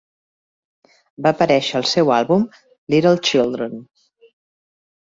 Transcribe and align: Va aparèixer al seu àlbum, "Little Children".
Va 1.27 1.33
aparèixer 1.37 1.75
al 1.81 1.87
seu 1.91 2.11
àlbum, 2.17 2.49
"Little 2.95 3.17
Children". 3.31 3.79